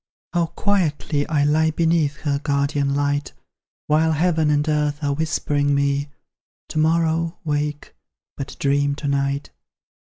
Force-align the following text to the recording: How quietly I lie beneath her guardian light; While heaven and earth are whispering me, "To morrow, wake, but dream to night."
How 0.33 0.47
quietly 0.47 1.27
I 1.29 1.43
lie 1.43 1.69
beneath 1.69 2.15
her 2.21 2.39
guardian 2.39 2.95
light; 2.95 3.33
While 3.85 4.13
heaven 4.13 4.49
and 4.49 4.67
earth 4.67 5.03
are 5.03 5.13
whispering 5.13 5.75
me, 5.75 6.09
"To 6.69 6.79
morrow, 6.79 7.37
wake, 7.43 7.93
but 8.35 8.55
dream 8.57 8.95
to 8.95 9.07
night." 9.07 9.51